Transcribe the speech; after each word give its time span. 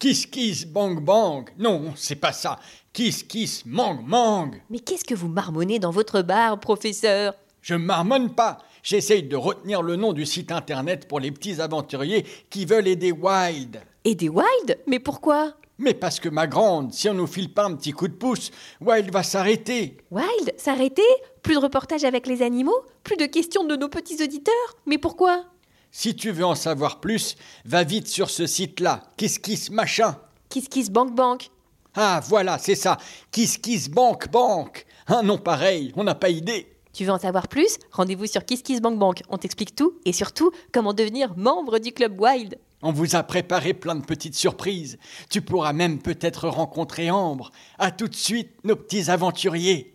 Kiss 0.00 0.24
kiss 0.24 0.64
bang 0.64 0.98
bang. 0.98 1.50
Non, 1.58 1.92
c'est 1.94 2.16
pas 2.16 2.32
ça. 2.32 2.58
Kiss 2.90 3.22
kiss 3.22 3.66
mang 3.66 4.02
mang. 4.02 4.52
Mais 4.70 4.78
qu'est-ce 4.78 5.04
que 5.04 5.14
vous 5.14 5.28
marmonnez 5.28 5.78
dans 5.78 5.90
votre 5.90 6.22
bar, 6.22 6.58
professeur? 6.58 7.34
Je 7.60 7.74
marmonne 7.74 8.34
pas. 8.34 8.62
J'essaye 8.82 9.24
de 9.24 9.36
retenir 9.36 9.82
le 9.82 9.96
nom 9.96 10.14
du 10.14 10.24
site 10.24 10.52
internet 10.52 11.06
pour 11.06 11.20
les 11.20 11.30
petits 11.30 11.60
aventuriers 11.60 12.24
qui 12.48 12.64
veulent 12.64 12.88
aider 12.88 13.12
Wild. 13.12 13.82
Aider 14.06 14.30
Wild 14.30 14.78
Mais 14.86 15.00
pourquoi? 15.00 15.52
Mais 15.76 15.92
parce 15.92 16.18
que 16.18 16.30
ma 16.30 16.46
grande, 16.46 16.94
si 16.94 17.10
on 17.10 17.14
nous 17.14 17.26
file 17.26 17.52
pas 17.52 17.66
un 17.66 17.74
petit 17.74 17.92
coup 17.92 18.08
de 18.08 18.14
pouce, 18.14 18.50
Wild 18.80 19.12
va 19.12 19.22
s'arrêter. 19.22 19.98
Wild 20.10 20.54
S'arrêter? 20.56 21.02
Plus 21.42 21.56
de 21.56 21.60
reportages 21.60 22.04
avec 22.04 22.26
les 22.26 22.40
animaux? 22.40 22.86
Plus 23.04 23.18
de 23.18 23.26
questions 23.26 23.64
de 23.64 23.76
nos 23.76 23.90
petits 23.90 24.22
auditeurs? 24.22 24.76
Mais 24.86 24.96
pourquoi? 24.96 25.44
Si 25.92 26.14
tu 26.14 26.30
veux 26.30 26.44
en 26.44 26.54
savoir 26.54 27.00
plus, 27.00 27.36
va 27.64 27.82
vite 27.84 28.06
sur 28.06 28.30
ce 28.30 28.46
site-là. 28.46 29.02
Kiss 29.16 29.38
kiss 29.38 29.70
machin. 29.70 30.16
Kiss 30.48 30.68
Kiss 30.68 30.90
Bank 30.90 31.14
Bank 31.14 31.50
Ah 31.94 32.20
voilà, 32.28 32.58
c'est 32.58 32.74
ça. 32.74 32.98
Kiss 33.30 33.58
kiss 33.58 33.88
bank 33.88 34.30
bank. 34.30 34.86
Un 35.08 35.22
nom 35.22 35.38
pareil, 35.38 35.92
on 35.96 36.04
n'a 36.04 36.14
pas 36.14 36.28
idée. 36.30 36.68
Tu 36.92 37.04
veux 37.04 37.12
en 37.12 37.18
savoir 37.18 37.48
plus? 37.48 37.78
Rendez-vous 37.92 38.26
sur 38.26 38.44
Kiss 38.44 38.62
Kiss 38.62 38.80
Bank 38.80 38.98
Bank. 38.98 39.22
On 39.28 39.38
t'explique 39.38 39.76
tout 39.76 39.94
et 40.04 40.12
surtout 40.12 40.50
comment 40.72 40.92
devenir 40.92 41.36
membre 41.36 41.78
du 41.78 41.92
club 41.92 42.20
Wild. 42.20 42.58
On 42.82 42.92
vous 42.92 43.14
a 43.14 43.22
préparé 43.22 43.74
plein 43.74 43.94
de 43.94 44.04
petites 44.04 44.34
surprises. 44.34 44.98
Tu 45.28 45.42
pourras 45.42 45.72
même 45.72 46.00
peut-être 46.00 46.48
rencontrer 46.48 47.10
Ambre. 47.10 47.50
À 47.78 47.90
tout 47.90 48.08
de 48.08 48.14
suite, 48.14 48.50
nos 48.64 48.74
petits 48.76 49.10
aventuriers. 49.10 49.94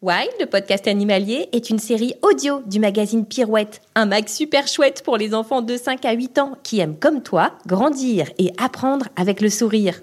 Wild, 0.00 0.30
le 0.38 0.46
podcast 0.46 0.86
animalier, 0.86 1.48
est 1.50 1.70
une 1.70 1.80
série 1.80 2.14
audio 2.22 2.62
du 2.66 2.78
magazine 2.78 3.26
Pirouette, 3.26 3.80
un 3.96 4.06
mag 4.06 4.28
super 4.28 4.68
chouette 4.68 5.02
pour 5.04 5.16
les 5.16 5.34
enfants 5.34 5.60
de 5.60 5.76
5 5.76 6.04
à 6.04 6.12
8 6.12 6.38
ans 6.38 6.52
qui 6.62 6.78
aiment 6.78 6.96
comme 6.96 7.20
toi 7.20 7.54
grandir 7.66 8.30
et 8.38 8.52
apprendre 8.62 9.08
avec 9.16 9.40
le 9.40 9.50
sourire. 9.50 10.00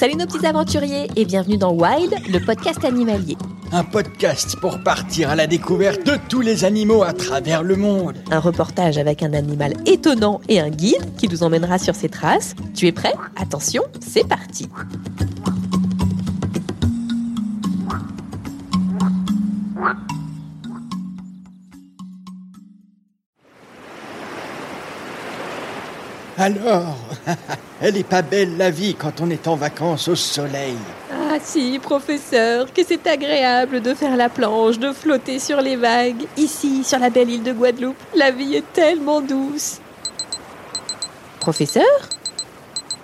Salut 0.00 0.16
nos 0.16 0.24
petits 0.24 0.46
aventuriers 0.46 1.10
et 1.14 1.26
bienvenue 1.26 1.58
dans 1.58 1.74
Wild, 1.74 2.14
le 2.32 2.38
podcast 2.38 2.82
animalier. 2.86 3.36
Un 3.70 3.84
podcast 3.84 4.56
pour 4.58 4.82
partir 4.82 5.28
à 5.28 5.36
la 5.36 5.46
découverte 5.46 6.06
de 6.06 6.12
tous 6.30 6.40
les 6.40 6.64
animaux 6.64 7.02
à 7.02 7.12
travers 7.12 7.62
le 7.62 7.76
monde. 7.76 8.16
Un 8.30 8.38
reportage 8.38 8.96
avec 8.96 9.22
un 9.22 9.34
animal 9.34 9.74
étonnant 9.84 10.40
et 10.48 10.58
un 10.58 10.70
guide 10.70 11.14
qui 11.18 11.28
nous 11.28 11.42
emmènera 11.42 11.76
sur 11.76 11.94
ses 11.94 12.08
traces. 12.08 12.54
Tu 12.74 12.86
es 12.86 12.92
prêt? 12.92 13.12
Attention, 13.36 13.82
c'est 14.00 14.26
parti. 14.26 14.70
Alors, 26.40 26.96
elle 27.82 27.98
est 27.98 28.02
pas 28.02 28.22
belle 28.22 28.56
la 28.56 28.70
vie 28.70 28.94
quand 28.94 29.20
on 29.20 29.28
est 29.28 29.46
en 29.46 29.56
vacances 29.56 30.08
au 30.08 30.16
soleil. 30.16 30.78
Ah 31.12 31.36
si, 31.38 31.78
professeur, 31.78 32.72
que 32.72 32.80
c'est 32.82 33.06
agréable 33.06 33.82
de 33.82 33.92
faire 33.92 34.16
la 34.16 34.30
planche, 34.30 34.78
de 34.78 34.90
flotter 34.90 35.38
sur 35.38 35.60
les 35.60 35.76
vagues. 35.76 36.24
Ici, 36.38 36.82
sur 36.82 36.98
la 36.98 37.10
belle 37.10 37.28
île 37.28 37.42
de 37.42 37.52
Guadeloupe, 37.52 38.02
la 38.14 38.30
vie 38.30 38.54
est 38.54 38.72
tellement 38.72 39.20
douce. 39.20 39.80
Professeur? 41.40 42.08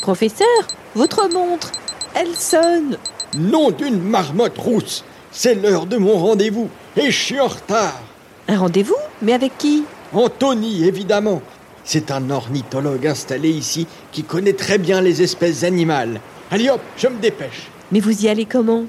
Professeur 0.01 0.47
Votre 0.95 1.29
montre 1.31 1.73
Elle 2.15 2.35
sonne 2.35 2.97
Nom 3.35 3.71
d'une 3.71 4.01
marmotte 4.01 4.57
rousse. 4.57 5.05
C'est 5.31 5.57
l'heure 5.57 5.85
de 5.85 5.99
mon 5.99 6.17
rendez-vous 6.17 6.71
et 6.97 7.11
je 7.11 7.23
suis 7.23 7.41
en 7.41 7.49
retard. 7.49 8.01
Un 8.49 8.61
rendez-vous? 8.61 8.97
Mais 9.21 9.35
avec 9.35 9.59
qui? 9.59 9.85
Anthony, 10.15 10.85
évidemment. 10.85 11.43
C'est 11.89 12.11
un 12.11 12.31
ornithologue 12.31 13.07
installé 13.07 13.49
ici 13.49 13.87
qui 14.11 14.25
connaît 14.25 14.55
très 14.55 14.77
bien 14.77 15.01
les 15.01 15.23
espèces 15.23 15.63
animales. 15.63 16.21
Allez 16.51 16.69
hop, 16.69 16.81
je 16.97 17.07
me 17.07 17.21
dépêche. 17.21 17.71
Mais 17.93 18.01
vous 18.01 18.25
y 18.25 18.29
allez 18.29 18.45
comment? 18.45 18.87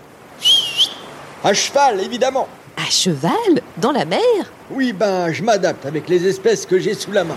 À 1.44 1.54
cheval, 1.54 2.02
évidemment. 2.02 2.48
À 2.76 2.90
cheval? 2.90 3.62
Dans 3.78 3.92
la 3.92 4.04
mer? 4.04 4.20
Oui, 4.72 4.94
ben, 4.94 5.32
je 5.32 5.44
m'adapte 5.44 5.86
avec 5.86 6.10
les 6.10 6.26
espèces 6.26 6.66
que 6.66 6.80
j'ai 6.80 6.96
sous 6.96 7.12
la 7.12 7.24
main. 7.24 7.36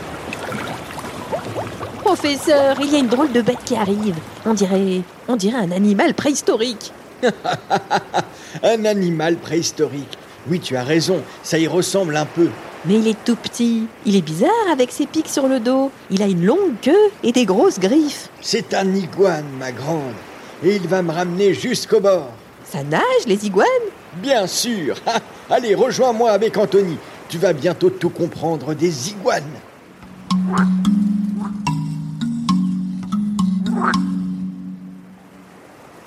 Professeur, 1.98 2.78
il 2.80 2.90
y 2.90 2.96
a 2.96 2.98
une 2.98 3.08
drôle 3.08 3.30
de 3.30 3.42
bête 3.42 3.62
qui 3.62 3.76
arrive. 3.76 4.16
On 4.46 4.54
dirait. 4.54 5.02
On 5.28 5.36
dirait 5.36 5.58
un 5.58 5.72
animal 5.72 6.14
préhistorique. 6.14 6.90
Un 8.62 8.86
animal 8.86 9.36
préhistorique. 9.36 10.18
Oui, 10.48 10.58
tu 10.58 10.74
as 10.76 10.84
raison, 10.84 11.22
ça 11.42 11.58
y 11.58 11.66
ressemble 11.66 12.16
un 12.16 12.24
peu. 12.24 12.48
Mais 12.86 12.94
il 12.94 13.08
est 13.08 13.24
tout 13.24 13.36
petit. 13.36 13.86
Il 14.06 14.16
est 14.16 14.22
bizarre 14.22 14.50
avec 14.72 14.90
ses 14.90 15.06
pics 15.06 15.28
sur 15.28 15.48
le 15.48 15.60
dos. 15.60 15.90
Il 16.10 16.22
a 16.22 16.26
une 16.26 16.44
longue 16.44 16.80
queue 16.80 17.10
et 17.22 17.32
des 17.32 17.44
grosses 17.44 17.78
griffes. 17.78 18.30
C'est 18.40 18.72
un 18.72 18.94
iguane, 18.94 19.44
ma 19.58 19.70
grande. 19.70 20.14
Et 20.64 20.76
il 20.76 20.88
va 20.88 21.02
me 21.02 21.12
ramener 21.12 21.52
jusqu'au 21.52 22.00
bord. 22.00 22.30
Ça 22.64 22.82
nage, 22.82 23.26
les 23.26 23.46
iguanes 23.46 23.66
Bien 24.16 24.46
sûr. 24.46 24.96
Allez, 25.50 25.74
rejoins-moi 25.74 26.30
avec 26.30 26.56
Anthony. 26.56 26.96
Tu 27.28 27.38
vas 27.38 27.52
bientôt 27.52 27.90
tout 27.90 28.10
comprendre 28.10 28.74
des 28.74 29.10
iguanes. 29.10 29.44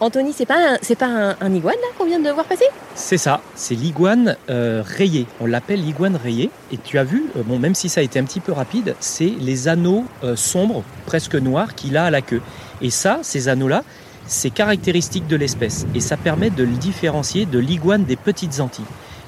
Anthony, 0.04 0.34
c'est 0.34 0.46
pas 0.46 0.74
un, 0.74 0.96
pas 0.96 1.36
un, 1.40 1.54
iguane 1.54 1.76
qu'on 1.98 2.04
vient 2.04 2.20
de 2.20 2.30
voir 2.30 2.46
passer? 2.46 2.66
C'est 2.94 3.18
ça, 3.18 3.40
c'est 3.56 3.74
l'iguane 3.74 4.36
euh, 4.50 4.84
rayée. 4.86 5.26
On 5.40 5.46
l'appelle 5.46 5.82
l'iguane 5.82 6.18
rayée. 6.18 6.50
Et 6.74 6.78
tu 6.78 6.98
as 6.98 7.06
vu, 7.06 7.24
euh, 7.38 7.58
même 7.58 7.74
si 7.74 7.88
ça 7.88 8.02
a 8.02 8.04
été 8.04 8.20
un 8.20 8.26
petit 8.26 8.42
peu 8.42 8.52
rapide, 8.52 8.96
c'est 9.00 9.32
les 9.40 9.70
anneaux 9.70 10.04
euh, 10.26 10.36
sombres, 10.36 10.84
presque 11.06 11.36
noirs, 11.36 11.74
qu'il 11.74 11.96
a 11.96 12.04
à 12.04 12.12
la 12.12 12.22
queue. 12.22 12.42
Et 12.82 12.90
ça, 12.90 13.20
ces 13.22 13.48
anneaux-là, 13.48 13.84
c'est 14.28 14.50
caractéristique 14.50 15.26
de 15.28 15.38
l'espèce. 15.38 15.86
Et 15.96 16.02
ça 16.02 16.18
permet 16.18 16.50
de 16.50 16.66
le 16.66 16.74
différencier 16.74 17.46
de 17.46 17.60
l'iguane 17.60 18.04
des 18.04 18.18
petites 18.18 18.60
Antilles. 18.60 18.84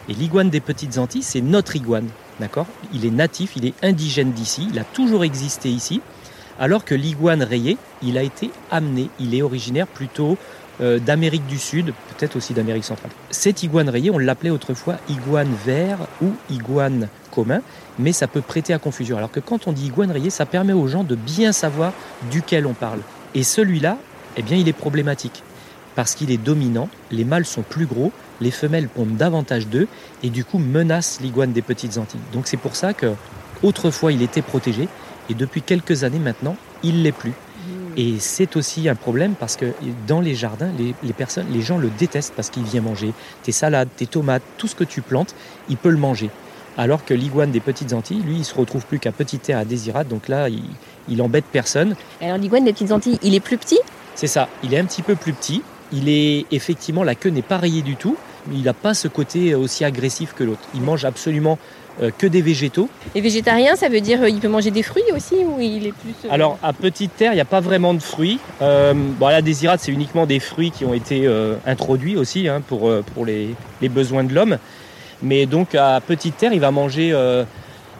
Et 0.09 0.13
l'iguane 0.13 0.49
des 0.49 0.59
petites 0.59 0.97
Antilles, 0.97 1.23
c'est 1.23 1.41
notre 1.41 1.77
iguane. 1.77 2.09
D'accord? 2.41 2.67
Il 2.93 3.05
est 3.05 3.11
natif, 3.11 3.53
il 3.55 3.65
est 3.65 3.73
indigène 3.81 4.33
d'ici, 4.33 4.67
il 4.73 4.77
a 4.77 4.83
toujours 4.83 5.23
existé 5.23 5.69
ici. 5.69 6.01
Alors 6.59 6.85
que 6.85 6.95
l'iguane 6.95 7.43
rayé, 7.43 7.77
il 8.01 8.17
a 8.17 8.23
été 8.23 8.49
amené, 8.71 9.09
il 9.19 9.35
est 9.35 9.41
originaire 9.41 9.87
plutôt 9.87 10.37
euh, 10.81 10.99
d'Amérique 10.99 11.45
du 11.47 11.57
Sud, 11.57 11.93
peut-être 12.17 12.35
aussi 12.35 12.53
d'Amérique 12.53 12.83
centrale. 12.83 13.11
Cette 13.31 13.63
iguane 13.63 13.89
rayée, 13.89 14.11
on 14.11 14.17
l'appelait 14.17 14.49
autrefois 14.49 14.95
iguane 15.09 15.53
vert 15.65 15.99
ou 16.21 16.33
iguane 16.49 17.07
commun, 17.31 17.61
mais 17.99 18.11
ça 18.11 18.27
peut 18.27 18.41
prêter 18.41 18.73
à 18.73 18.79
confusion. 18.79 19.17
Alors 19.17 19.31
que 19.31 19.39
quand 19.39 19.67
on 19.67 19.71
dit 19.71 19.87
iguane 19.87 20.11
rayée, 20.11 20.29
ça 20.29 20.45
permet 20.45 20.73
aux 20.73 20.87
gens 20.87 21.03
de 21.03 21.15
bien 21.15 21.51
savoir 21.51 21.93
duquel 22.31 22.65
on 22.65 22.73
parle. 22.73 22.99
Et 23.33 23.43
celui-là, 23.43 23.97
eh 24.37 24.41
bien, 24.41 24.57
il 24.57 24.67
est 24.67 24.73
problématique 24.73 25.43
parce 25.95 26.13
qu'il 26.13 26.29
est 26.29 26.37
dominant, 26.37 26.89
les 27.09 27.23
mâles 27.23 27.45
sont 27.45 27.61
plus 27.61 27.85
gros, 27.85 28.11
les 28.41 28.51
femelles 28.51 28.89
pondent 28.89 29.15
davantage 29.15 29.67
d'œufs 29.67 29.87
et 30.23 30.29
du 30.29 30.43
coup 30.43 30.59
menacent 30.59 31.21
l'iguane 31.21 31.53
des 31.53 31.61
petites 31.61 31.97
Antilles. 31.97 32.19
Donc 32.33 32.47
c'est 32.47 32.57
pour 32.57 32.75
ça 32.75 32.93
que 32.93 33.13
autrefois 33.63 34.11
il 34.11 34.21
était 34.21 34.41
protégé 34.41 34.87
et 35.29 35.33
depuis 35.33 35.61
quelques 35.61 36.03
années 36.03 36.19
maintenant, 36.19 36.57
il 36.83 37.01
l'est 37.03 37.13
plus. 37.13 37.33
Et 37.97 38.15
c'est 38.19 38.57
aussi 38.57 38.89
un 38.89 38.95
problème 38.95 39.35
parce 39.39 39.55
que 39.55 39.67
dans 40.05 40.19
les 40.19 40.35
jardins, 40.35 40.69
les, 40.77 40.93
les 41.01 41.13
personnes, 41.13 41.47
les 41.51 41.61
gens 41.61 41.77
le 41.77 41.89
détestent 41.89 42.33
parce 42.35 42.49
qu'il 42.49 42.63
vient 42.63 42.81
manger 42.81 43.13
tes 43.43 43.51
salades, 43.51 43.87
tes 43.95 44.05
tomates, 44.05 44.43
tout 44.57 44.67
ce 44.67 44.75
que 44.75 44.83
tu 44.83 45.01
plantes, 45.01 45.33
il 45.69 45.77
peut 45.77 45.89
le 45.89 45.97
manger. 45.97 46.29
Alors 46.77 47.05
que 47.05 47.13
l'iguane 47.13 47.51
des 47.51 47.61
petites 47.61 47.93
Antilles, 47.93 48.21
lui, 48.25 48.35
il 48.35 48.43
se 48.43 48.53
retrouve 48.53 48.85
plus 48.85 48.99
qu'un 48.99 49.13
petit 49.13 49.39
air 49.47 49.59
à 49.59 49.65
désirade, 49.65 50.09
donc 50.09 50.27
là, 50.27 50.49
il, 50.49 50.63
il 51.07 51.21
embête 51.21 51.45
personne. 51.45 51.95
Alors 52.19 52.37
l'iguane 52.37 52.65
des 52.65 52.73
petites 52.73 52.91
Antilles, 52.91 53.17
il 53.23 53.33
est 53.33 53.39
plus 53.39 53.57
petit? 53.57 53.79
C'est 54.13 54.27
ça, 54.27 54.49
il 54.61 54.73
est 54.73 54.77
un 54.77 54.85
petit 54.85 55.01
peu 55.01 55.15
plus 55.15 55.31
petit. 55.31 55.61
Il 55.93 56.09
est 56.09 56.45
effectivement, 56.51 57.03
la 57.03 57.15
queue 57.15 57.29
n'est 57.29 57.41
pas 57.41 57.57
rayée 57.57 57.81
du 57.81 57.95
tout, 57.95 58.17
mais 58.47 58.55
il 58.55 58.63
n'a 58.63 58.73
pas 58.73 58.93
ce 58.93 59.07
côté 59.07 59.55
aussi 59.55 59.85
agressif 59.85 60.33
que 60.33 60.43
l'autre. 60.43 60.67
Il 60.73 60.81
mange 60.81 61.05
absolument 61.05 61.57
que 62.17 62.27
des 62.27 62.41
végétaux. 62.41 62.89
Et 63.15 63.21
végétarien, 63.21 63.75
ça 63.75 63.87
veut 63.89 64.01
dire 64.01 64.21
euh, 64.21 64.29
il 64.29 64.39
peut 64.39 64.47
manger 64.47 64.71
des 64.71 64.83
fruits 64.83 65.03
aussi 65.15 65.35
ou 65.35 65.59
il 65.59 65.87
est 65.87 65.91
plus. 65.93 66.11
euh, 66.25 66.29
Alors 66.31 66.57
à 66.61 66.73
petite 66.73 67.15
terre, 67.15 67.31
il 67.31 67.35
n'y 67.35 67.41
a 67.41 67.45
pas 67.45 67.61
vraiment 67.61 67.93
de 67.93 68.01
fruits. 68.01 68.39
Euh, 68.61 68.93
bon, 68.95 69.27
à 69.27 69.31
la 69.31 69.41
désirade, 69.41 69.79
c'est 69.81 69.91
uniquement 69.91 70.25
des 70.25 70.39
fruits 70.39 70.71
qui 70.71 70.83
ont 70.85 70.93
été 70.93 71.25
euh, 71.25 71.55
introduits 71.65 72.17
aussi 72.17 72.47
hein, 72.47 72.61
pour, 72.67 72.89
euh, 72.89 73.03
pour 73.13 73.25
les, 73.25 73.49
les 73.81 73.89
besoins 73.89 74.23
de 74.23 74.33
l'homme. 74.33 74.57
Mais 75.23 75.45
donc 75.45 75.75
à 75.75 76.01
petite 76.05 76.37
terre, 76.37 76.51
il 76.53 76.59
va 76.59 76.71
manger, 76.71 77.11
euh, 77.13 77.45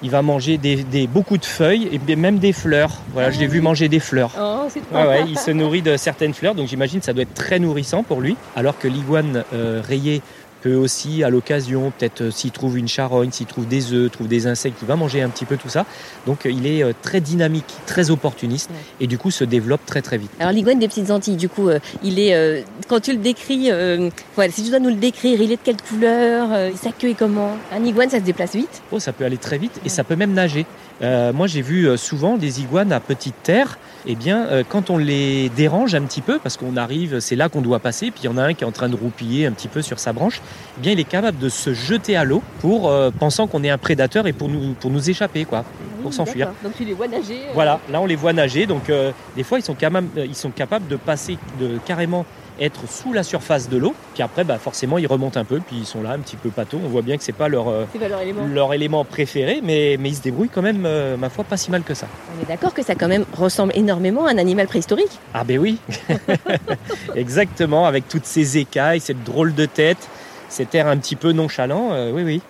il 0.04 0.10
va 0.12 0.22
manger 0.22 0.58
des, 0.58 0.76
des- 0.84 1.08
beaucoup 1.08 1.38
de 1.38 1.46
feuilles 1.46 1.90
et 2.10 2.16
même 2.18 2.38
des 2.40 2.52
fleurs. 2.52 2.92
Voilà, 3.14 3.32
je 3.32 3.40
l'ai 3.40 3.48
vu 3.48 3.62
manger 3.62 3.88
des 3.88 4.02
fleurs. 4.02 4.32
Oh, 4.38 4.66
c'est 4.70 4.82
Ouais, 4.94 5.08
ouais, 5.08 5.24
il 5.28 5.40
se 5.40 5.52
nourrit 5.52 5.82
de 5.82 5.96
certaines 5.96 6.34
fleurs, 6.34 6.54
donc 6.54 6.68
j'imagine 6.68 7.00
que 7.00 7.06
ça 7.06 7.14
doit 7.14 7.24
être 7.24 7.34
très 7.34 7.60
nourrissant 7.60 8.04
pour 8.04 8.20
lui. 8.20 8.36
Alors 8.58 8.78
que 8.78 8.90
l'iguane 8.90 9.44
euh, 9.54 9.82
rayé 9.88 10.22
peut 10.66 10.74
aussi, 10.74 11.24
à 11.24 11.30
l'occasion, 11.30 11.92
peut-être 11.96 12.22
euh, 12.22 12.32
s'il 12.32 12.50
trouve 12.50 12.76
une 12.80 12.88
charogne, 12.88 13.30
s'il 13.32 13.46
trouve 13.46 13.68
des 13.68 13.94
œufs, 13.94 14.10
trouve 14.12 14.28
des 14.28 14.48
insectes, 14.48 14.78
il 14.82 14.88
va 14.88 14.96
manger 14.96 15.22
un 15.22 15.30
petit 15.30 15.46
peu 15.46 15.58
tout 15.58 15.70
ça. 15.70 15.86
Donc 16.26 16.48
euh, 16.48 16.52
il 16.52 16.66
est 16.66 16.82
euh, 16.84 16.92
très 17.04 17.22
dynamique, 17.22 17.72
très 17.86 18.10
opportuniste, 18.10 18.72
Ouais. 18.72 18.78
et 19.02 19.06
du 19.08 19.20
coup 19.20 19.30
se 19.30 19.44
développe 19.44 19.86
très 19.86 20.02
très 20.02 20.18
vite. 20.18 20.32
Alors 20.40 20.52
l'iguane 20.52 20.80
des 20.80 20.88
petites 20.88 21.12
Antilles, 21.12 21.36
du 21.36 21.50
coup, 21.50 21.70
euh, 21.70 21.78
il 22.04 22.18
est 22.18 22.34
euh, 22.34 22.62
quand 22.88 23.00
tu 23.00 23.12
le 23.12 23.20
décris, 23.20 23.70
euh, 23.70 24.10
voilà, 24.34 24.52
si 24.52 24.64
tu 24.64 24.72
dois 24.72 24.80
nous 24.80 24.90
le 24.90 24.96
décrire, 24.96 25.40
il 25.40 25.52
est 25.52 25.58
de 25.58 25.62
quelle 25.64 25.80
couleur, 25.88 26.50
sa 26.82 26.92
queue 26.92 27.10
est 27.10 27.14
comment? 27.14 27.52
Un 27.72 27.86
iguane, 27.86 28.10
ça 28.10 28.18
se 28.18 28.24
déplace 28.24 28.56
vite. 28.56 28.82
Oh, 28.92 29.00
ça 29.00 29.14
peut 29.14 29.24
aller 29.24 29.38
très 29.38 29.60
vite 29.60 29.80
et 29.86 29.90
ça 29.90 30.04
peut 30.04 30.16
même 30.16 30.34
nager. 30.34 30.66
Euh, 31.02 31.34
moi, 31.34 31.48
j'ai 31.48 31.62
vu 31.62 31.88
euh, 31.88 31.98
souvent 31.98 32.38
des 32.38 32.62
iguanes 32.62 32.92
à 32.92 33.00
petite 33.00 33.36
terre. 33.44 33.78
Eh 34.08 34.16
bien, 34.16 34.46
euh, 34.46 34.64
quand 34.68 34.90
on 34.90 34.98
les 34.98 35.50
dérange 35.50 35.96
un 35.96 36.04
petit 36.04 36.22
peu, 36.22 36.38
parce 36.38 36.58
qu'on 36.58 36.78
arrive, 36.78 37.20
c'est 37.20 37.36
là 37.36 37.50
qu'on 37.50 37.62
doit 37.62 37.80
passer, 37.80 38.12
puis 38.12 38.22
il 38.24 38.26
y 38.28 38.30
en 38.30 38.38
a 38.38 38.44
un 38.44 38.54
qui 38.54 38.64
est 38.64 38.68
en 38.68 38.72
train 38.72 38.88
de 38.88 38.96
roupiller 38.96 39.48
un 39.48 39.52
petit 39.52 39.68
peu 39.68 39.82
sur 39.82 40.00
sa 40.00 40.14
branche, 40.14 40.42
eh 40.78 40.82
bien, 40.82 40.92
il 40.92 41.00
est 41.00 41.06
capable 41.06 41.40
de 41.40 41.50
se 41.50 41.74
jeter 41.74 42.16
à 42.16 42.24
l'eau 42.24 42.44
pour 42.60 42.90
euh, 42.90 43.10
pensant 43.10 43.48
qu'on 43.48 43.64
est 43.64 43.70
un 43.70 43.80
prédateur 43.80 44.28
et 44.28 44.34
pour 44.34 44.48
nous 44.48 44.74
pour 44.74 44.92
nous 44.92 45.10
échapper, 45.10 45.46
quoi, 45.46 45.66
pour 46.04 46.14
s'enfuir. 46.14 46.50
Donc 46.64 46.74
tu 46.78 46.86
les 46.86 46.94
vois 46.94 47.08
nager. 47.08 47.42
Voilà, 47.56 47.80
là 47.92 48.00
on 48.00 48.06
les 48.06 48.16
voit 48.16 48.34
nager, 48.34 48.68
donc 48.68 48.92
des 49.36 49.44
fois 49.44 49.58
ils 49.58 49.64
sont, 49.64 49.76
quand 49.80 49.92
même, 49.92 50.10
ils 50.16 50.36
sont 50.36 50.52
capables 50.52 50.88
de 50.88 50.96
passer, 50.96 51.38
de 51.60 51.80
carrément 51.86 52.26
être 52.60 52.90
sous 52.90 53.14
la 53.14 53.24
surface 53.24 53.70
de 53.70 53.78
l'eau, 53.78 53.94
puis 54.14 54.24
après 54.24 54.44
bah, 54.44 54.58
forcément 54.58 54.98
ils 54.98 55.08
remontent 55.08 55.40
un 55.40 55.44
peu, 55.44 55.60
puis 55.60 55.78
ils 55.78 55.86
sont 55.86 56.02
là 56.02 56.12
un 56.12 56.20
petit 56.20 56.36
peu 56.36 56.50
pâteaux, 56.50 56.80
on 56.84 56.88
voit 56.88 57.02
bien 57.02 57.18
que 57.18 57.24
c'est 57.24 57.32
pas 57.32 57.48
leur, 57.48 57.68
euh, 57.68 57.86
pas 57.86 58.08
leur 58.08 58.22
élément. 58.22 58.46
leur 58.46 58.74
élément 58.74 59.06
préféré, 59.06 59.62
mais, 59.64 59.98
mais 60.00 60.10
ils 60.10 60.16
se 60.16 60.22
débrouillent 60.22 60.50
quand 60.50 60.62
même, 60.62 60.86
euh, 60.86 61.18
ma 61.18 61.30
foi, 61.30 61.44
pas 61.44 61.58
si 61.58 61.72
mal 61.72 61.84
que 61.84 61.94
ça. 61.94 62.08
On 62.38 62.44
est 62.44 62.48
d'accord 62.48 62.74
que 62.74 62.84
ça 62.84 62.96
quand 62.96 63.08
même 63.08 63.26
ressemble 63.34 63.74
énormément 63.76 64.26
à 64.26 64.32
un 64.32 64.38
animal 64.38 64.68
préhistorique. 64.68 65.20
Ah 65.34 65.44
ben 65.44 65.60
oui, 65.60 65.78
exactement, 67.16 67.86
avec 67.86 68.08
toutes 68.08 68.26
ces 68.26 68.58
écailles, 68.58 69.00
cette 69.00 69.24
drôle 69.24 69.54
de 69.54 69.66
tête, 69.66 70.10
cet 70.50 70.76
air 70.76 70.88
un 70.88 70.98
petit 70.98 71.16
peu 71.16 71.32
nonchalant, 71.32 71.90
euh, 71.94 72.12
oui 72.14 72.24
oui. 72.24 72.42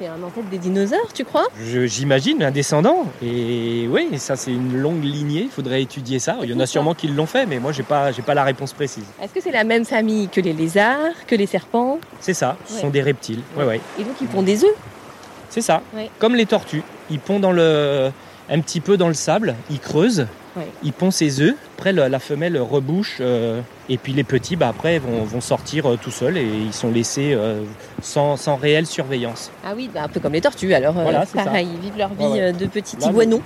C'est 0.00 0.06
un 0.06 0.22
ancêtre 0.22 0.48
des 0.50 0.58
dinosaures, 0.58 1.12
tu 1.12 1.24
crois? 1.24 1.46
Je- 1.60 1.86
J'imagine 1.86 2.42
un 2.44 2.50
descendant, 2.52 3.06
et 3.22 3.88
oui, 3.90 4.18
ça 4.18 4.36
c'est 4.36 4.52
une 4.52 4.76
longue 4.76 5.02
lignée, 5.02 5.42
il 5.42 5.50
faudrait 5.50 5.82
étudier 5.82 6.18
ça. 6.20 6.36
Il 6.42 6.50
y 6.50 6.54
en 6.54 6.60
a 6.60 6.66
sûrement 6.66 6.94
qui 6.94 7.08
l'ont 7.08 7.26
fait, 7.26 7.44
mais 7.46 7.58
moi 7.58 7.72
j'ai 7.72 7.82
pas, 7.82 8.12
j'ai 8.12 8.22
pas 8.22 8.34
la 8.34 8.44
réponse 8.44 8.72
précise. 8.72 9.04
Est-ce 9.22 9.32
que 9.34 9.40
c'est 9.40 9.50
la 9.50 9.64
même 9.64 9.84
famille 9.84 10.28
que 10.28 10.40
les 10.40 10.52
lézards, 10.52 11.26
que 11.26 11.34
les 11.34 11.46
serpents? 11.46 11.98
C'est 12.20 12.34
ça, 12.34 12.56
ce 12.66 12.74
Ouais. 12.74 12.80
sont 12.82 12.90
des 12.90 13.02
reptiles, 13.02 13.40
ouais 13.56 13.64
ouais. 13.64 13.80
Et 13.98 14.04
donc 14.04 14.14
ils 14.20 14.28
pondent 14.28 14.44
des 14.44 14.64
œufs? 14.64 14.74
C'est 15.50 15.60
ça, 15.60 15.82
comme 16.18 16.34
les 16.36 16.46
tortues, 16.46 16.82
ils 17.10 17.18
pondent 17.20 17.42
dans 17.42 17.52
le, 17.52 18.10
un 18.50 18.60
petit 18.60 18.80
peu 18.80 18.96
dans 18.96 19.08
le 19.08 19.14
sable, 19.14 19.54
ils 19.70 19.80
creusent, 19.80 20.26
Ouais. 20.56 20.68
ils 20.84 20.92
pondent 20.92 21.10
ses 21.12 21.40
œufs, 21.40 21.56
après 21.76 21.92
la, 21.92 22.08
la 22.08 22.20
femelle 22.20 22.56
rebouche, 22.60 23.16
euh, 23.20 23.60
et 23.88 23.98
puis 23.98 24.12
les 24.12 24.22
petits, 24.22 24.54
bah, 24.54 24.68
après, 24.68 25.00
vont, 25.00 25.24
vont 25.24 25.40
sortir 25.40 25.90
euh, 25.90 25.98
tout 26.00 26.12
seuls 26.12 26.36
et 26.36 26.46
ils 26.46 26.72
sont 26.72 26.92
laissés 26.92 27.32
euh, 27.34 27.62
sans, 28.00 28.36
sans 28.36 28.54
réelle 28.54 28.86
surveillance. 28.86 29.50
Ah 29.66 29.72
oui, 29.76 29.90
bah, 29.92 30.02
un 30.04 30.08
peu 30.08 30.20
comme 30.20 30.34
les 30.34 30.40
tortues 30.40 30.72
alors. 30.72 30.92
Voilà, 30.92 31.24
c'est 31.26 31.38
ça. 31.38 31.44
pareil, 31.44 31.66
ils 31.74 31.80
vivent 31.80 31.98
leur 31.98 32.10
vie 32.14 32.24
ouais. 32.40 32.52
de 32.52 32.66
petits 32.66 32.96
iguanons. 33.04 33.42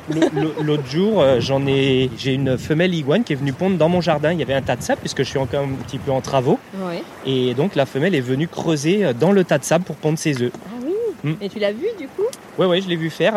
L'autre 0.63 0.87
jour, 0.87 1.25
j'en 1.39 1.67
ai, 1.67 2.11
j'ai 2.19 2.35
une 2.35 2.59
femelle 2.59 2.93
iguane 2.95 3.25
qui 3.25 3.33
est 3.33 3.37
venue 3.37 3.55
pondre 3.55 3.79
dans 3.79 3.89
mon 3.89 4.03
jardin. 4.03 4.33
Il 4.33 4.39
y 4.39 4.43
avait 4.43 4.53
un 4.53 4.61
tas 4.61 4.77
de 4.77 4.83
sable 4.83 5.01
puisque 5.01 5.23
je 5.23 5.31
suis 5.31 5.39
encore 5.39 5.63
un 5.65 5.83
petit 5.87 5.99
peu 5.99 6.11
en 6.11 6.21
travaux, 6.21 6.59
Ouais. 6.77 7.03
et 7.25 7.55
donc 7.55 7.75
la 7.75 7.87
femelle 7.87 8.15
est 8.15 8.21
venue 8.21 8.49
creuser 8.49 9.15
dans 9.19 9.33
le 9.33 9.45
tas 9.45 9.57
de 9.57 9.65
sable 9.65 9.85
pour 9.85 9.97
pondre 9.97 10.19
ses 10.19 10.43
œufs. 10.43 10.53
Ah 10.67 10.85
oui. 10.85 10.93
Mm. 11.31 11.35
Et 11.41 11.49
tu 11.49 11.59
l'as 11.59 11.73
vu 11.73 11.87
du 11.99 12.07
coup? 12.09 12.27
Ouais, 12.59 12.67
ouais, 12.67 12.83
je 12.83 12.89
l'ai 12.89 12.97
vu 12.97 13.09
faire. 13.09 13.35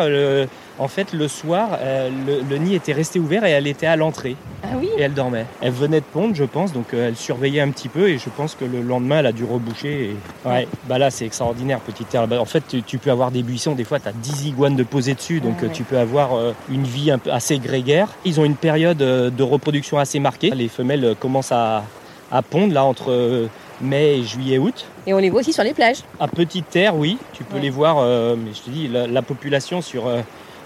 En 0.81 0.87
fait, 0.87 1.13
le 1.13 1.27
soir, 1.27 1.69
euh, 1.79 2.09
le, 2.27 2.41
le 2.49 2.57
nid 2.57 2.75
était 2.75 2.91
resté 2.93 3.19
ouvert 3.19 3.45
et 3.45 3.51
elle 3.51 3.67
était 3.67 3.85
à 3.85 3.95
l'entrée 3.95 4.35
Ah 4.63 4.67
oui. 4.79 4.89
et 4.97 5.01
elle 5.01 5.13
dormait. 5.13 5.45
Elle 5.61 5.71
venait 5.71 5.99
de 6.01 6.05
pondre, 6.05 6.33
je 6.35 6.43
pense, 6.43 6.73
donc 6.73 6.93
euh, 6.93 7.07
elle 7.09 7.15
surveillait 7.15 7.61
un 7.61 7.69
petit 7.69 7.87
peu 7.87 8.09
et 8.09 8.17
je 8.17 8.29
pense 8.29 8.55
que 8.55 8.65
le 8.65 8.81
lendemain, 8.81 9.19
elle 9.19 9.27
a 9.27 9.31
dû 9.31 9.43
reboucher. 9.43 10.11
Et... 10.45 10.47
Ouais, 10.49 10.67
bah 10.89 10.97
là, 10.97 11.11
c'est 11.11 11.25
extraordinaire, 11.25 11.79
petite 11.79 12.09
terre. 12.09 12.27
Bah, 12.27 12.41
en 12.41 12.45
fait, 12.45 12.63
tu, 12.67 12.81
tu 12.83 12.97
peux 12.97 13.11
avoir 13.11 13.31
des 13.31 13.43
buissons, 13.43 13.73
des 13.75 13.83
fois, 13.83 13.99
tu 13.99 14.07
as 14.07 14.11
10 14.13 14.47
iguanes 14.47 14.75
de 14.75 14.83
poser 14.83 15.13
dessus, 15.13 15.39
donc 15.39 15.55
Ah 15.59 15.63
ouais. 15.65 15.71
tu 15.71 15.83
peux 15.83 15.97
avoir 15.99 16.33
euh, 16.35 16.53
une 16.69 16.83
vie 16.83 17.11
un 17.11 17.19
peu 17.19 17.31
assez 17.31 17.59
grégaire. 17.59 18.07
Ils 18.25 18.39
ont 18.39 18.45
une 18.45 18.55
période 18.55 18.97
de 18.97 19.43
reproduction 19.43 19.99
assez 19.99 20.19
marquée. 20.19 20.49
Les 20.49 20.67
femelles 20.67 21.15
commencent 21.19 21.51
à, 21.51 21.83
à 22.31 22.41
pondre 22.41 22.73
là 22.73 22.83
entre 22.83 23.47
mai 23.81 24.19
et 24.19 24.23
juillet, 24.23 24.57
août. 24.59 24.85
Et 25.07 25.13
on 25.13 25.17
les 25.17 25.29
voit 25.31 25.39
aussi 25.41 25.53
sur 25.53 25.63
les 25.63 25.73
plages. 25.73 25.97
À 26.19 26.27
petite 26.27 26.69
terre, 26.69 26.95
oui, 26.95 27.17
tu 27.33 27.43
peux 27.43 27.55
Ouais. 27.55 27.61
les 27.61 27.69
voir, 27.71 27.97
euh, 27.99 28.35
mais 28.37 28.51
je 28.53 28.61
te 28.61 28.69
dis, 28.69 28.87
la, 28.87 29.07
la 29.07 29.21
population 29.23 29.81
sur, 29.81 30.05
euh, 30.07 30.21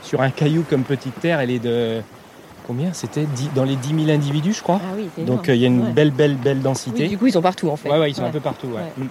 sur 0.05 0.21
un 0.21 0.29
caillou 0.29 0.63
comme 0.69 0.83
petite 0.83 1.19
terre, 1.19 1.39
elle 1.39 1.51
est 1.51 1.59
de. 1.59 2.01
Combien? 2.67 2.93
C'était 2.93 3.27
dans 3.53 3.63
les 3.63 3.75
10 3.75 4.05
000 4.05 4.09
individus, 4.15 4.53
je 4.53 4.61
crois. 4.63 4.79
Ah 4.83 4.93
oui, 4.97 5.07
c'est 5.15 5.23
Donc 5.25 5.49
euh, 5.49 5.55
il 5.55 5.61
y 5.61 5.65
a 5.65 5.67
une 5.67 5.83
Ouais. 5.87 5.91
belle, 5.91 6.11
belle, 6.11 6.35
belle 6.35 6.57
Oui, 6.57 6.63
densité. 6.63 7.07
du 7.07 7.17
coup, 7.17 7.27
ils 7.27 7.33
sont 7.33 7.41
partout 7.41 7.69
en 7.69 7.75
fait. 7.75 7.89
ouais, 7.91 7.99
ouais, 7.99 8.09
ils 8.11 8.15
sont 8.15 8.23
Ouais. 8.23 8.29
un 8.29 8.31
peu 8.31 8.39
partout. 8.39 8.67
ouais. 8.67 8.81
Ouais. 8.97 9.05
Mm. 9.05 9.09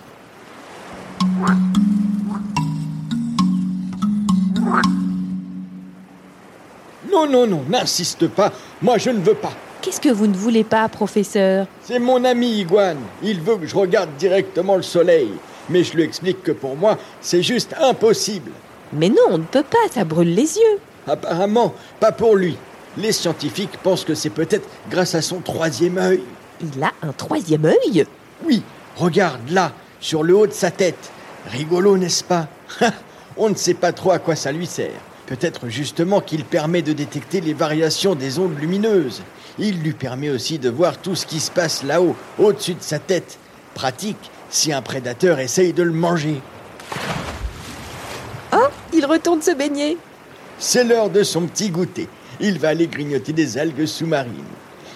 Non, 7.10 7.26
non, 7.28 7.46
non, 7.46 7.62
n'insiste 7.68 8.28
pas. 8.28 8.52
Moi, 8.82 8.98
je 8.98 9.10
ne 9.10 9.20
veux 9.20 9.34
pas. 9.34 9.52
Qu'est-ce 9.82 10.00
que 10.00 10.08
vous 10.08 10.26
ne 10.26 10.34
voulez 10.34 10.64
pas, 10.64 10.88
professeur? 10.88 11.66
C'est 11.82 11.98
mon 11.98 12.24
ami 12.24 12.60
Iguane. 12.60 12.98
Il 13.22 13.40
veut 13.40 13.56
que 13.56 13.66
je 13.66 13.76
regarde 13.76 14.10
directement 14.18 14.76
le 14.76 14.82
soleil. 14.82 15.28
Mais 15.68 15.84
je 15.84 15.94
lui 15.94 16.02
explique 16.02 16.42
que 16.42 16.52
pour 16.52 16.76
moi, 16.76 16.98
c'est 17.20 17.42
juste 17.42 17.74
impossible. 17.80 18.50
Mais 18.94 19.08
non, 19.08 19.22
on 19.30 19.38
ne 19.38 19.44
peut 19.44 19.64
pas, 19.64 19.92
ça 19.92 20.04
brûle 20.04 20.34
les 20.34 20.56
yeux. 20.56 20.78
Apparemment, 21.06 21.74
pas 22.00 22.12
pour 22.12 22.36
lui. 22.36 22.56
Les 22.96 23.12
scientifiques 23.12 23.76
pensent 23.82 24.04
que 24.04 24.14
c'est 24.14 24.30
peut-être 24.30 24.68
grâce 24.90 25.14
à 25.14 25.22
son 25.22 25.40
troisième 25.40 25.98
œil. 25.98 26.22
Il 26.60 26.82
a 26.82 26.92
un 27.02 27.12
troisième 27.12 27.64
œil 27.64 28.06
Oui, 28.46 28.62
regarde 28.96 29.50
là, 29.50 29.72
sur 30.00 30.22
le 30.22 30.36
haut 30.36 30.46
de 30.46 30.52
sa 30.52 30.70
tête. 30.70 31.10
Rigolo, 31.50 31.98
n'est-ce 31.98 32.24
pas? 32.24 32.46
On 33.36 33.48
ne 33.48 33.56
sait 33.56 33.74
pas 33.74 33.92
trop 33.92 34.12
à 34.12 34.18
quoi 34.18 34.36
ça 34.36 34.52
lui 34.52 34.66
sert. 34.66 35.00
Peut-être 35.26 35.68
justement 35.68 36.20
qu'il 36.20 36.44
permet 36.44 36.82
de 36.82 36.92
détecter 36.92 37.40
les 37.40 37.54
variations 37.54 38.14
des 38.14 38.38
ondes 38.38 38.58
lumineuses. 38.58 39.22
Il 39.58 39.80
lui 39.80 39.92
permet 39.92 40.30
aussi 40.30 40.58
de 40.58 40.70
voir 40.70 40.98
tout 40.98 41.14
ce 41.14 41.26
qui 41.26 41.40
se 41.40 41.50
passe 41.50 41.82
là-haut, 41.82 42.14
au-dessus 42.38 42.74
de 42.74 42.82
sa 42.82 42.98
tête. 42.98 43.38
Pratique 43.74 44.30
si 44.50 44.72
un 44.72 44.82
prédateur 44.82 45.40
essaye 45.40 45.72
de 45.72 45.82
le 45.82 45.92
manger. 45.92 46.40
Il 49.04 49.10
retourne 49.10 49.42
se 49.42 49.50
baigner. 49.50 49.98
C'est 50.58 50.82
l'heure 50.82 51.10
de 51.10 51.22
son 51.24 51.42
petit 51.42 51.68
goûter. 51.68 52.08
Il 52.40 52.58
va 52.58 52.68
aller 52.68 52.86
grignoter 52.86 53.34
des 53.34 53.58
algues 53.58 53.84
sous-marines. 53.84 54.32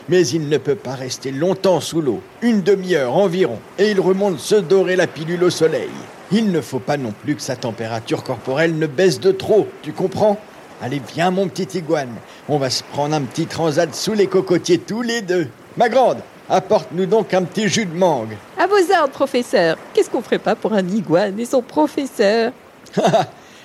Mais 0.08 0.26
il 0.28 0.48
ne 0.48 0.56
peut 0.56 0.76
pas 0.76 0.94
rester 0.94 1.30
longtemps 1.30 1.80
sous 1.80 2.00
l'eau, 2.00 2.22
une 2.40 2.62
demi-heure 2.62 3.14
environ, 3.14 3.58
et 3.78 3.90
il 3.90 4.00
remonte 4.00 4.38
se 4.38 4.54
dorer 4.54 4.96
la 4.96 5.06
pilule 5.06 5.44
au 5.44 5.50
soleil. 5.50 5.90
Il 6.32 6.50
ne 6.50 6.62
faut 6.62 6.78
pas 6.78 6.96
non 6.96 7.12
plus 7.12 7.36
que 7.36 7.42
sa 7.42 7.54
température 7.54 8.24
corporelle 8.24 8.78
ne 8.78 8.86
baisse 8.86 9.20
de 9.20 9.30
trop, 9.30 9.68
tu 9.82 9.92
comprends? 9.92 10.38
Allez, 10.80 11.02
viens 11.14 11.30
mon 11.30 11.46
petit 11.46 11.76
iguane, 11.76 12.16
on 12.48 12.56
va 12.56 12.70
se 12.70 12.84
prendre 12.84 13.14
un 13.14 13.20
petit 13.20 13.44
transat 13.44 13.94
sous 13.94 14.14
les 14.14 14.26
cocotiers 14.26 14.78
tous 14.78 15.02
les 15.02 15.20
deux. 15.20 15.48
Ma 15.76 15.90
grande, 15.90 16.20
apporte-nous 16.48 17.04
donc 17.04 17.34
un 17.34 17.42
petit 17.42 17.68
jus 17.68 17.84
de 17.84 17.94
mangue. 17.94 18.38
À 18.58 18.66
vos 18.66 18.90
ordres, 18.98 19.12
professeur. 19.12 19.76
Qu'est-ce 19.92 20.08
qu'on 20.08 20.22
ferait 20.22 20.38
pas 20.38 20.54
pour 20.54 20.72
un 20.72 20.88
iguane 20.88 21.38
et 21.38 21.44
son 21.44 21.60
professeur? 21.60 22.52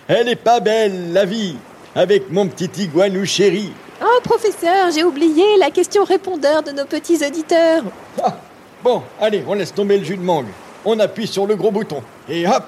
Elle 0.08 0.28
est 0.28 0.36
pas 0.36 0.60
belle, 0.60 1.14
la 1.14 1.24
vie, 1.24 1.56
avec 1.96 2.30
mon 2.30 2.48
petit 2.50 2.84
iguanou 2.84 3.26
chéri. 3.26 3.72
Oh, 4.02 4.20
professeur, 4.22 4.92
j'ai 4.92 5.04
oublié 5.04 5.56
la 5.58 5.72
question 5.72 6.04
répondeur 6.04 6.62
de 6.62 6.72
nos 6.72 6.84
petits 6.84 7.26
auditeurs. 7.26 7.84
Ah, 8.22 8.36
bon, 8.82 9.02
allez, 9.22 9.46
on 9.48 9.54
laisse 9.54 9.74
tomber 9.74 9.98
le 9.98 10.04
jus 10.04 10.18
de 10.18 10.22
mangue. 10.22 10.50
On 10.84 11.00
appuie 11.00 11.26
sur 11.26 11.48
le 11.48 11.56
gros 11.56 11.72
bouton. 11.72 12.04
Et 12.28 12.46
hop 12.46 12.66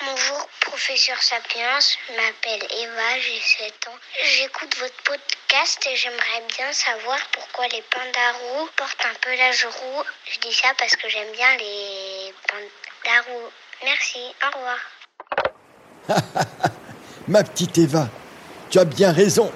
Bonjour, 0.00 0.48
professeur 0.62 1.22
Sapiens. 1.22 1.78
Je 1.80 2.14
m'appelle 2.16 2.66
Eva, 2.80 3.20
j'ai 3.20 3.64
7 3.64 3.74
ans. 3.88 3.98
J'écoute 4.38 4.74
votre 4.78 5.02
podcast 5.04 5.86
et 5.92 5.96
j'aimerais 5.96 6.42
bien 6.56 6.72
savoir 6.72 7.18
pourquoi 7.32 7.66
les 7.68 7.82
pandas 7.90 8.32
roux 8.40 8.68
portent 8.76 9.04
un 9.04 9.14
pelage 9.20 9.66
roux. 9.66 10.02
Je 10.32 10.38
dis 10.40 10.54
ça 10.54 10.68
parce 10.78 10.96
que 10.96 11.10
j'aime 11.10 11.32
bien 11.32 11.56
les 11.58 12.32
pandas 12.48 13.20
roux. 13.28 13.50
Merci, 13.84 14.20
au 14.42 14.56
revoir. 14.56 14.78
Ma 17.28 17.42
petite 17.42 17.78
Eva, 17.78 18.08
tu 18.70 18.78
as 18.78 18.84
bien 18.84 19.12
raison. 19.12 19.50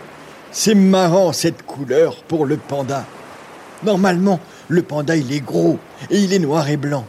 C'est 0.53 0.75
marrant 0.75 1.33
cette 1.33 1.63
couleur 1.65 2.17
pour 2.25 2.47
le 2.47 2.57
panda. 2.57 3.05
Normalement, 3.85 4.41
le 4.69 4.83
panda 4.83 5.17
il 5.17 5.33
est 5.33 5.41
gros 5.41 5.79
et 6.11 6.19
il 6.19 6.33
est 6.33 6.39
noir 6.39 6.69
et 6.69 6.77
blanc. 6.77 7.07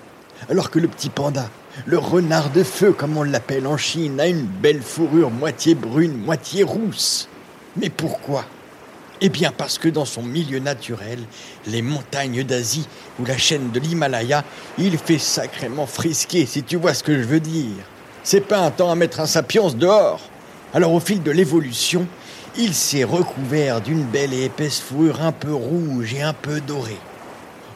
Alors 0.50 0.70
que 0.70 0.80
le 0.80 0.88
petit 0.88 1.10
panda, 1.10 1.50
Le 1.86 1.98
renard 1.98 2.50
de 2.50 2.64
feu, 2.64 2.92
comme 2.92 3.18
on 3.18 3.24
l'appelle 3.24 3.66
en 3.66 3.78
Chine, 3.78 4.20
a 4.20 4.28
une 4.28 4.46
belle 4.46 4.82
fourrure 4.82 5.32
moitié 5.32 5.74
brune, 5.74 6.18
moitié 6.18 6.64
rousse. 6.64 7.30
Mais 7.78 7.90
pourquoi? 7.90 8.46
Eh 9.22 9.30
bien 9.30 9.52
parce 9.56 9.78
que 9.78 9.88
dans 9.88 10.06
son 10.06 10.24
milieu 10.24 10.60
naturel, 10.60 11.20
les 11.68 11.82
montagnes 11.82 12.44
d'Asie 12.44 12.88
ou 13.20 13.26
la 13.26 13.38
chaîne 13.38 13.72
de 13.72 13.80
l'Himalaya, 13.80 14.44
il 14.78 14.98
fait 14.98 15.20
sacrément 15.20 15.86
frisquer, 15.86 16.46
si 16.46 16.64
tu 16.64 16.76
vois 16.76 16.94
ce 16.94 17.04
que 17.04 17.18
je 17.18 17.24
veux 17.24 17.40
dire. 17.40 17.86
C'est 18.24 18.42
pas 18.42 18.60
un 18.60 18.72
temps 18.72 18.92
à 18.92 18.96
mettre 18.96 19.20
un 19.20 19.25
sapiens 19.25 19.70
dehors. 19.70 20.22
Alors 20.74 20.94
au 20.94 21.00
fil 21.00 21.24
de 21.24 21.32
l'évolution, 21.32 22.08
il 22.58 22.74
s'est 22.74 23.04
recouvert 23.04 23.82
d'une 23.82 24.04
belle 24.04 24.34
et 24.34 24.46
épaisse 24.46 24.80
fourrure 24.80 25.22
un 25.22 25.32
peu 25.32 25.54
rouge 25.54 26.13
et 26.13 26.22
un 26.22 26.34
peu 26.34 26.62
dorée. 26.62 27.00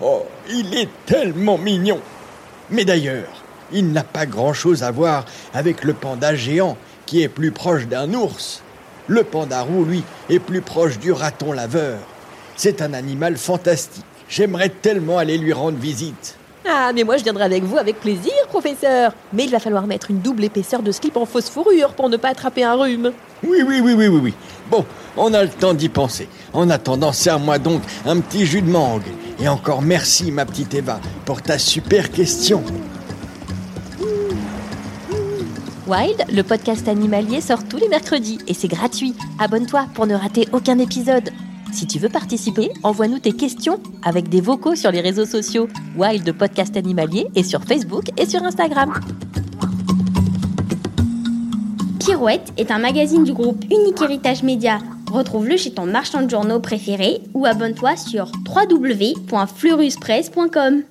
Oh, 0.02 0.24
il 0.50 0.76
est 0.76 0.90
tellement 1.06 1.58
mignon. 1.58 2.00
Mais 2.70 2.86
d'ailleurs, 2.86 3.44
il 3.72 3.92
n'a 3.92 4.04
pas 4.04 4.26
grand-chose 4.26 4.84
à 4.84 4.92
voir 4.92 5.26
avec 5.54 5.84
le 5.84 5.94
panda 5.94 6.36
géant, 6.36 6.78
qui 7.06 7.24
est 7.24 7.30
plus 7.30 7.52
proche 7.52 7.88
d'un 7.88 8.14
ours. 8.14 8.62
Le 9.08 9.24
panda 9.24 9.62
roux, 9.62 9.84
lui, 9.84 10.04
est 10.30 10.40
plus 10.40 10.62
proche 10.62 11.00
du 11.00 11.12
raton 11.12 11.54
laveur. 11.54 12.00
C'est 12.56 12.82
un 12.82 12.94
animal 12.94 13.38
fantastique. 13.38 14.06
J'aimerais 14.28 14.70
tellement 14.70 15.18
aller 15.18 15.38
lui 15.38 15.54
rendre 15.54 15.78
visite. 15.78 16.38
Ah, 16.68 16.92
mais 16.94 17.04
moi 17.04 17.18
je 17.18 17.24
viendrai 17.24 17.44
avec 17.44 17.64
vous 17.64 17.78
avec 17.78 18.00
plaisir, 18.00 18.34
professeur. 18.50 19.14
Mais 19.34 19.44
il 19.44 19.52
va 19.52 19.60
falloir 19.60 19.86
mettre 19.86 20.10
une 20.10 20.20
double 20.20 20.44
épaisseur 20.44 20.82
de 20.82 20.92
slip 20.92 21.16
en 21.16 21.26
fausse 21.26 21.50
fourrure 21.50 21.94
pour 21.94 22.10
ne 22.10 22.18
pas 22.18 22.30
attraper 22.30 22.64
un 22.64 22.74
rhume. 22.74 23.12
Oui, 23.48 23.60
oui, 23.66 23.82
oui, 23.84 23.94
oui, 23.94 24.08
oui, 24.08 24.20
oui. 24.24 24.34
Bon, 24.72 24.84
on 25.16 25.34
a 25.34 25.44
le 25.44 25.50
temps 25.50 25.76
d'y 25.76 25.90
penser. 25.90 26.28
En 26.54 26.70
attendant, 26.70 27.12
serre-moi 27.12 27.60
donc 27.60 27.82
un 28.06 28.20
petit 28.20 28.46
jus 28.46 28.64
de 28.64 28.70
mangue. 28.70 29.04
Et 29.40 29.48
encore 29.48 29.82
merci, 29.82 30.32
ma 30.32 30.46
petite 30.46 30.74
Eva, 30.74 31.00
pour 31.26 31.42
ta 31.42 31.60
super 31.60 32.12
question. 32.12 32.64
Wild, 35.88 36.24
le 36.34 36.42
podcast 36.42 36.88
animalier 36.88 37.42
sort 37.42 37.64
tous 37.68 37.78
les 37.78 37.90
mercredis 37.90 38.40
et 38.48 38.56
c'est 38.56 38.68
gratuit. 38.68 39.14
Abonne-toi 39.38 39.86
pour 39.94 40.08
ne 40.08 40.16
rater 40.16 40.48
aucun 40.52 40.80
épisode. 40.80 41.30
Si 41.74 41.88
tu 41.88 42.00
veux 42.00 42.10
participer, 42.10 42.72
envoie-nous 42.84 43.20
tes 43.20 43.34
questions 43.34 43.80
avec 44.04 44.30
des 44.30 44.42
vocaux 44.42 44.76
sur 44.76 44.92
les 44.92 45.02
réseaux 45.02 45.26
sociaux 45.26 45.68
Wild 45.98 46.32
Podcast 46.34 46.78
Animalier 46.78 47.28
et 47.36 47.44
sur 47.44 47.64
Facebook 47.64 48.06
et 48.18 48.26
sur 48.26 48.44
Instagram. 48.44 48.94
Pirouette 52.00 52.54
est 52.58 52.72
un 52.72 52.78
magazine 52.78 53.24
du 53.24 53.34
groupe 53.34 53.64
Unique 53.66 54.02
Héritage 54.02 54.44
Média. 54.44 54.80
Retrouve-le 55.12 55.58
chez 55.58 55.74
ton 55.74 55.86
marchand 55.86 56.22
de 56.22 56.30
journaux 56.30 56.60
préféré 56.60 57.22
ou 57.34 57.46
abonne-toi 57.46 57.96
sur 57.96 58.32
www.fleuruspresse.com. 58.48 60.84